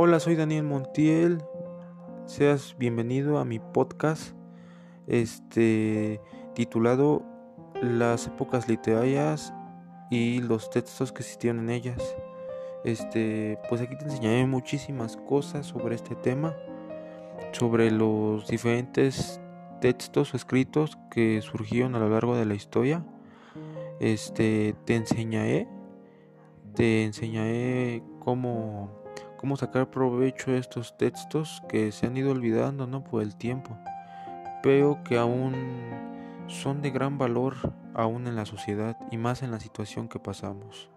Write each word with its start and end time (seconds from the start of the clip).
Hola, 0.00 0.20
soy 0.20 0.36
Daniel 0.36 0.62
Montiel. 0.62 1.42
Seas 2.24 2.76
bienvenido 2.78 3.38
a 3.38 3.44
mi 3.44 3.58
podcast 3.58 4.32
este 5.08 6.20
titulado 6.54 7.24
Las 7.82 8.28
épocas 8.28 8.68
literarias 8.68 9.52
y 10.08 10.38
los 10.38 10.70
textos 10.70 11.10
que 11.10 11.22
existieron 11.22 11.64
en 11.64 11.70
ellas. 11.70 12.14
Este, 12.84 13.58
pues 13.68 13.80
aquí 13.80 13.98
te 13.98 14.04
enseñaré 14.04 14.46
muchísimas 14.46 15.16
cosas 15.16 15.66
sobre 15.66 15.96
este 15.96 16.14
tema, 16.14 16.54
sobre 17.50 17.90
los 17.90 18.46
diferentes 18.46 19.40
textos 19.80 20.32
o 20.32 20.36
escritos 20.36 20.96
que 21.10 21.42
surgieron 21.42 21.96
a 21.96 21.98
lo 21.98 22.08
largo 22.08 22.36
de 22.36 22.46
la 22.46 22.54
historia. 22.54 23.04
Este, 23.98 24.76
te 24.84 24.94
enseñaré 24.94 25.66
te 26.78 27.02
enseñaré 27.02 28.04
cómo 28.20 28.97
cómo 29.38 29.56
sacar 29.56 29.90
provecho 29.90 30.50
de 30.50 30.58
estos 30.58 30.98
textos 30.98 31.62
que 31.68 31.90
se 31.92 32.06
han 32.06 32.16
ido 32.18 32.32
olvidando 32.32 32.86
¿no? 32.86 33.02
por 33.02 33.22
el 33.22 33.34
tiempo, 33.34 33.78
pero 34.62 35.02
que 35.04 35.16
aún 35.16 35.54
son 36.48 36.82
de 36.82 36.90
gran 36.90 37.16
valor 37.16 37.54
aún 37.94 38.26
en 38.26 38.36
la 38.36 38.44
sociedad 38.44 38.98
y 39.10 39.16
más 39.16 39.42
en 39.42 39.50
la 39.50 39.60
situación 39.60 40.08
que 40.08 40.18
pasamos. 40.18 40.90